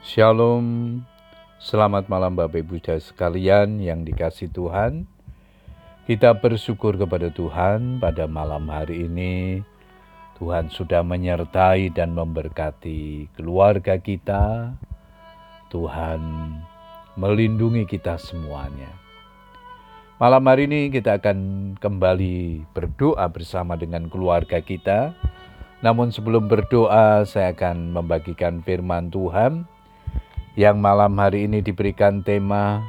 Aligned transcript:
Shalom, 0.00 0.96
selamat 1.60 2.08
malam 2.08 2.32
Bapak 2.32 2.64
Ibu 2.64 2.80
dan 2.80 3.04
sekalian 3.04 3.84
yang 3.84 4.00
dikasih 4.00 4.48
Tuhan. 4.48 5.04
Kita 6.08 6.40
bersyukur 6.40 6.96
kepada 6.96 7.28
Tuhan 7.28 8.00
pada 8.00 8.24
malam 8.24 8.64
hari 8.72 9.04
ini. 9.04 9.60
Tuhan 10.40 10.72
sudah 10.72 11.04
menyertai 11.04 11.92
dan 11.92 12.16
memberkati 12.16 13.28
keluarga 13.36 14.00
kita. 14.00 14.72
Tuhan 15.68 16.20
melindungi 17.20 17.84
kita 17.84 18.16
semuanya. 18.16 18.88
Malam 20.16 20.48
hari 20.48 20.64
ini 20.64 20.88
kita 20.88 21.20
akan 21.20 21.38
kembali 21.76 22.64
berdoa 22.72 23.28
bersama 23.28 23.76
dengan 23.76 24.08
keluarga 24.08 24.64
kita. 24.64 25.12
Namun 25.84 26.08
sebelum 26.08 26.48
berdoa, 26.48 27.28
saya 27.28 27.52
akan 27.52 27.92
membagikan 27.92 28.64
firman 28.64 29.12
Tuhan 29.12 29.68
yang 30.60 30.76
malam 30.76 31.16
hari 31.16 31.48
ini 31.48 31.64
diberikan 31.64 32.20
tema 32.20 32.84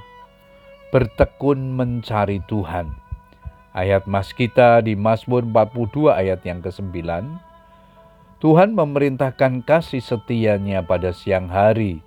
bertekun 0.92 1.72
mencari 1.72 2.44
Tuhan. 2.52 2.92
Ayat 3.72 4.04
mas 4.12 4.36
kita 4.36 4.84
di 4.84 5.00
Mazmur 5.00 5.48
42 5.48 6.12
ayat 6.12 6.44
yang 6.44 6.60
ke-9. 6.60 7.00
Tuhan 8.44 8.76
memerintahkan 8.76 9.64
kasih 9.64 10.04
setianya 10.04 10.84
pada 10.84 11.16
siang 11.16 11.48
hari 11.48 12.04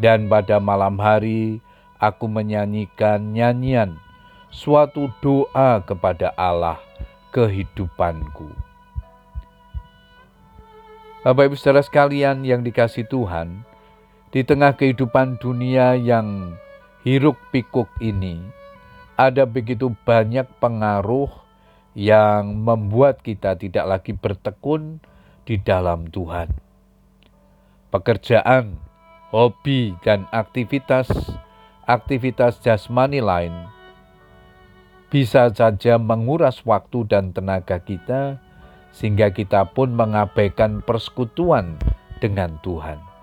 dan 0.00 0.24
pada 0.24 0.56
malam 0.56 0.96
hari 0.96 1.60
aku 2.00 2.24
menyanyikan 2.24 3.36
nyanyian 3.36 4.00
suatu 4.48 5.12
doa 5.20 5.84
kepada 5.84 6.32
Allah 6.32 6.80
kehidupanku. 7.28 8.48
Bapak 11.28 11.52
Ibu 11.52 11.60
Saudara 11.60 11.84
sekalian 11.84 12.40
yang 12.40 12.64
dikasih 12.64 13.04
Tuhan, 13.04 13.68
di 14.34 14.42
tengah 14.42 14.74
kehidupan 14.74 15.38
dunia 15.38 15.94
yang 15.94 16.58
hiruk 17.06 17.38
pikuk 17.54 17.86
ini, 18.02 18.42
ada 19.14 19.46
begitu 19.46 19.94
banyak 20.02 20.42
pengaruh 20.58 21.30
yang 21.94 22.58
membuat 22.66 23.22
kita 23.22 23.54
tidak 23.54 23.86
lagi 23.86 24.10
bertekun 24.10 24.98
di 25.46 25.62
dalam 25.62 26.10
Tuhan. 26.10 26.50
Pekerjaan, 27.94 28.74
hobi, 29.30 29.94
dan 30.02 30.26
aktivitas 30.34 31.14
aktivitas 31.86 32.58
jasmani 32.58 33.22
lain 33.22 33.54
bisa 35.14 35.46
saja 35.54 35.94
menguras 35.94 36.58
waktu 36.66 37.06
dan 37.06 37.30
tenaga 37.30 37.78
kita, 37.78 38.42
sehingga 38.90 39.30
kita 39.30 39.70
pun 39.70 39.94
mengabaikan 39.94 40.82
persekutuan 40.82 41.78
dengan 42.18 42.58
Tuhan. 42.66 43.13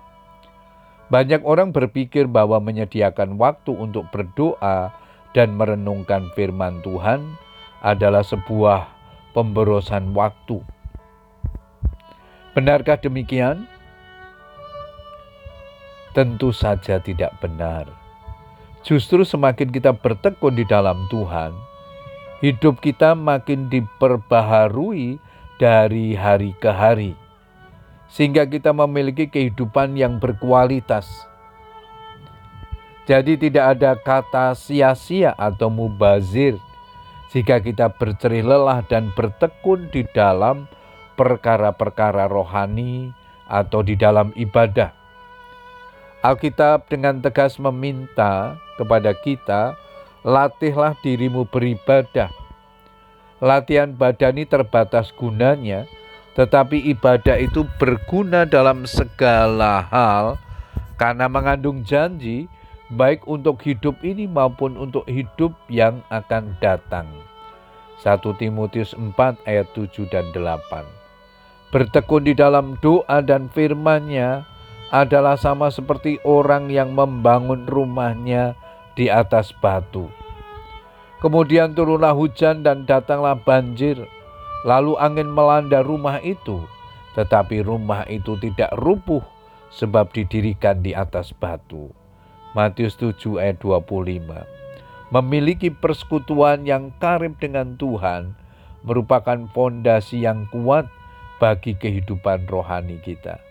Banyak 1.12 1.44
orang 1.44 1.76
berpikir 1.76 2.24
bahwa 2.24 2.56
menyediakan 2.56 3.36
waktu 3.36 3.68
untuk 3.76 4.08
berdoa 4.08 4.96
dan 5.36 5.52
merenungkan 5.52 6.32
firman 6.32 6.80
Tuhan 6.80 7.36
adalah 7.84 8.24
sebuah 8.24 8.88
pemborosan 9.36 10.16
waktu. 10.16 10.64
Benarkah 12.56 12.96
demikian? 12.96 13.68
Tentu 16.16 16.48
saja 16.48 16.96
tidak 16.96 17.36
benar. 17.44 17.92
Justru 18.80 19.20
semakin 19.28 19.68
kita 19.68 19.92
bertekun 19.92 20.56
di 20.56 20.64
dalam 20.64 21.12
Tuhan, 21.12 21.52
hidup 22.40 22.80
kita 22.80 23.12
makin 23.12 23.68
diperbaharui 23.68 25.20
dari 25.60 26.16
hari 26.16 26.56
ke 26.56 26.72
hari 26.72 27.21
sehingga 28.12 28.44
kita 28.44 28.76
memiliki 28.76 29.24
kehidupan 29.24 29.96
yang 29.96 30.20
berkualitas. 30.20 31.08
Jadi 33.08 33.34
tidak 33.40 33.80
ada 33.80 33.96
kata 33.96 34.54
sia-sia 34.54 35.34
atau 35.34 35.72
mubazir 35.72 36.60
jika 37.32 37.58
kita 37.64 37.88
bercerih 37.96 38.44
lelah 38.44 38.84
dan 38.86 39.08
bertekun 39.16 39.88
di 39.88 40.04
dalam 40.12 40.68
perkara-perkara 41.16 42.28
rohani 42.28 43.10
atau 43.48 43.80
di 43.80 43.96
dalam 43.96 44.30
ibadah. 44.36 44.92
Alkitab 46.22 46.86
dengan 46.86 47.18
tegas 47.18 47.58
meminta 47.58 48.54
kepada 48.78 49.10
kita, 49.10 49.74
latihlah 50.22 50.94
dirimu 51.02 51.48
beribadah. 51.50 52.30
Latihan 53.42 53.90
badani 53.90 54.46
terbatas 54.46 55.10
gunanya, 55.18 55.90
tetapi 56.32 56.80
ibadah 56.96 57.36
itu 57.36 57.68
berguna 57.76 58.48
dalam 58.48 58.88
segala 58.88 59.84
hal 59.92 60.40
karena 60.96 61.28
mengandung 61.28 61.84
janji 61.84 62.48
baik 62.92 63.24
untuk 63.28 63.60
hidup 63.64 63.96
ini 64.04 64.28
maupun 64.28 64.76
untuk 64.76 65.04
hidup 65.08 65.52
yang 65.68 66.00
akan 66.08 66.56
datang. 66.60 67.08
1 68.00 68.18
Timotius 68.36 68.96
4 68.98 69.16
ayat 69.46 69.68
7 69.76 70.08
dan 70.10 70.28
8. 70.34 71.02
Bertekun 71.72 72.28
di 72.28 72.34
dalam 72.36 72.76
doa 72.84 73.24
dan 73.24 73.48
firman-Nya 73.48 74.44
adalah 74.92 75.40
sama 75.40 75.72
seperti 75.72 76.20
orang 76.20 76.68
yang 76.68 76.92
membangun 76.92 77.64
rumahnya 77.64 78.52
di 78.92 79.08
atas 79.08 79.56
batu. 79.56 80.12
Kemudian 81.24 81.72
turunlah 81.72 82.12
hujan 82.12 82.60
dan 82.60 82.84
datanglah 82.84 83.38
banjir 83.38 84.04
Lalu 84.62 84.94
angin 84.98 85.26
melanda 85.26 85.82
rumah 85.82 86.22
itu, 86.22 86.62
tetapi 87.18 87.66
rumah 87.66 88.06
itu 88.06 88.38
tidak 88.38 88.70
rubuh 88.78 89.22
sebab 89.74 90.12
didirikan 90.14 90.84
di 90.84 90.94
atas 90.94 91.34
batu. 91.34 91.90
Matius 92.52 92.94
7 93.00 93.40
ayat 93.40 93.58
25. 93.58 94.44
Memiliki 95.12 95.72
persekutuan 95.72 96.64
yang 96.68 96.92
karib 97.00 97.36
dengan 97.40 97.74
Tuhan 97.80 98.36
merupakan 98.84 99.48
fondasi 99.50 100.24
yang 100.24 100.46
kuat 100.52 100.86
bagi 101.40 101.74
kehidupan 101.74 102.46
rohani 102.46 103.02
kita. 103.02 103.42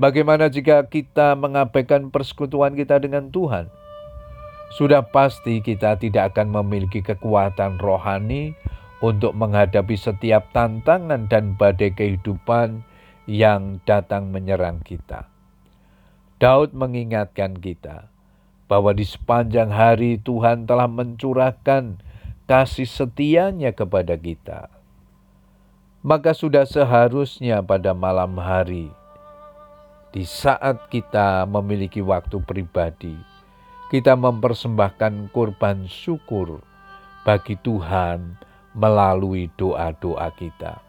Bagaimana 0.00 0.48
jika 0.48 0.88
kita 0.88 1.36
mengabaikan 1.36 2.08
persekutuan 2.08 2.72
kita 2.72 2.96
dengan 2.96 3.28
Tuhan? 3.28 3.68
Sudah 4.72 5.04
pasti 5.04 5.60
kita 5.60 6.00
tidak 6.00 6.32
akan 6.32 6.48
memiliki 6.48 7.04
kekuatan 7.04 7.76
rohani 7.76 8.56
untuk 9.02 9.34
menghadapi 9.34 9.98
setiap 9.98 10.54
tantangan 10.54 11.26
dan 11.26 11.58
badai 11.58 11.90
kehidupan 11.90 12.86
yang 13.26 13.82
datang 13.82 14.30
menyerang 14.30 14.78
kita. 14.86 15.26
Daud 16.38 16.74
mengingatkan 16.74 17.58
kita 17.58 18.06
bahwa 18.70 18.94
di 18.94 19.02
sepanjang 19.02 19.74
hari 19.74 20.22
Tuhan 20.22 20.64
telah 20.64 20.86
mencurahkan 20.86 21.98
kasih 22.46 22.86
setianya 22.86 23.74
kepada 23.74 24.14
kita. 24.14 24.70
Maka 26.02 26.34
sudah 26.34 26.66
seharusnya 26.66 27.62
pada 27.62 27.94
malam 27.94 28.34
hari, 28.42 28.90
di 30.10 30.26
saat 30.26 30.90
kita 30.90 31.46
memiliki 31.46 32.02
waktu 32.02 32.42
pribadi, 32.42 33.14
kita 33.94 34.18
mempersembahkan 34.18 35.30
kurban 35.30 35.86
syukur 35.86 36.58
bagi 37.22 37.54
Tuhan 37.62 38.34
melalui 38.72 39.52
doa-doa 39.56 40.32
kita. 40.36 40.80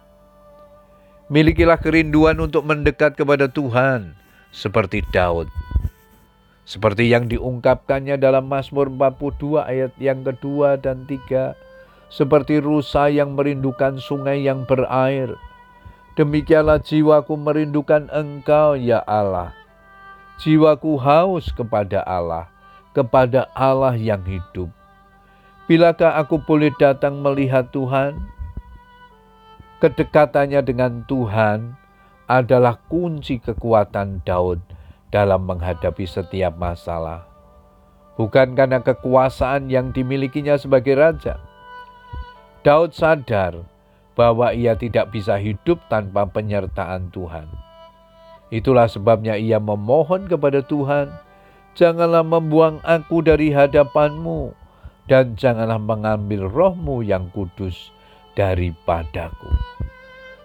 Milikilah 1.32 1.80
kerinduan 1.80 2.38
untuk 2.44 2.68
mendekat 2.68 3.16
kepada 3.16 3.48
Tuhan 3.48 4.14
seperti 4.52 5.02
Daud. 5.10 5.50
Seperti 6.64 7.12
yang 7.12 7.28
diungkapkannya 7.28 8.16
dalam 8.16 8.48
Mazmur 8.48 8.88
42 8.88 9.60
ayat 9.68 9.92
yang 10.00 10.24
kedua 10.24 10.80
dan 10.80 11.04
tiga, 11.04 11.60
seperti 12.08 12.64
rusa 12.64 13.12
yang 13.12 13.36
merindukan 13.36 14.00
sungai 14.00 14.46
yang 14.46 14.64
berair. 14.64 15.36
Demikianlah 16.14 16.80
jiwaku 16.80 17.36
merindukan 17.36 18.08
Engkau, 18.14 18.78
ya 18.78 19.02
Allah. 19.04 19.52
Jiwaku 20.38 20.96
haus 21.02 21.50
kepada 21.52 22.06
Allah, 22.06 22.46
kepada 22.94 23.50
Allah 23.58 23.98
yang 23.98 24.22
hidup. 24.22 24.70
Bilakah 25.64 26.20
aku 26.20 26.44
boleh 26.44 26.76
datang 26.76 27.24
melihat 27.24 27.72
Tuhan? 27.72 28.20
Kedekatannya 29.80 30.60
dengan 30.60 31.08
Tuhan 31.08 31.80
adalah 32.28 32.84
kunci 32.92 33.40
kekuatan 33.40 34.28
Daud 34.28 34.60
dalam 35.08 35.48
menghadapi 35.48 36.04
setiap 36.04 36.60
masalah. 36.60 37.24
Bukan 38.20 38.60
karena 38.60 38.84
kekuasaan 38.84 39.72
yang 39.72 39.96
dimilikinya 39.96 40.60
sebagai 40.60 41.00
raja. 41.00 41.40
Daud 42.68 42.92
sadar 42.92 43.64
bahwa 44.20 44.52
ia 44.52 44.76
tidak 44.76 45.16
bisa 45.16 45.40
hidup 45.40 45.80
tanpa 45.88 46.28
penyertaan 46.28 47.08
Tuhan. 47.08 47.48
Itulah 48.52 48.92
sebabnya 48.92 49.40
ia 49.40 49.64
memohon 49.64 50.28
kepada 50.28 50.60
Tuhan, 50.60 51.08
"Janganlah 51.72 52.28
membuang 52.28 52.84
aku 52.84 53.24
dari 53.24 53.56
hadapanmu." 53.56 54.63
Dan 55.08 55.36
janganlah 55.36 55.80
mengambil 55.80 56.48
rohmu 56.48 57.04
yang 57.04 57.28
kudus 57.36 57.92
daripadaku. 58.40 59.52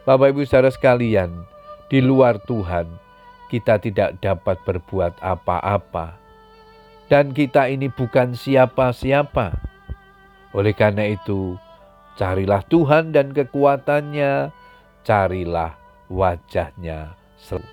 Bapak 0.03 0.35
Ibu 0.35 0.43
saudara 0.49 0.73
sekalian, 0.73 1.45
di 1.93 2.01
luar 2.01 2.41
Tuhan 2.49 2.89
kita 3.49 3.81
tidak 3.81 4.21
dapat 4.21 4.61
berbuat 4.65 5.21
apa-apa. 5.25 6.17
Dan 7.09 7.33
kita 7.33 7.73
ini 7.73 7.89
bukan 7.89 8.37
siapa-siapa. 8.37 9.57
Oleh 10.53 10.77
karena 10.77 11.09
itu, 11.09 11.57
carilah 12.21 12.61
Tuhan 12.69 13.17
dan 13.17 13.33
kekuatannya, 13.33 14.53
carilah 15.05 15.73
wajahnya 16.13 17.17
selalu. 17.41 17.69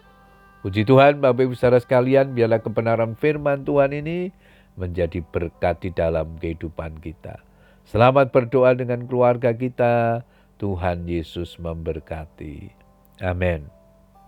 Puji 0.64 0.82
Tuhan, 0.88 1.20
Bapak 1.20 1.46
Ibu 1.46 1.54
saudara 1.54 1.84
sekalian, 1.84 2.32
biarlah 2.32 2.64
kebenaran 2.64 3.14
firman 3.20 3.68
Tuhan 3.68 3.92
ini 3.92 4.32
menjadi 4.76 5.24
berkat 5.24 5.84
di 5.84 5.92
dalam 5.92 6.36
kehidupan 6.40 7.00
kita. 7.04 7.40
Selamat 7.86 8.32
berdoa 8.32 8.76
dengan 8.76 9.04
keluarga 9.06 9.52
kita. 9.52 10.24
Tuhan 10.56 11.06
Yesus 11.06 11.60
memberkati. 11.60 12.72
Amin. 13.20 13.75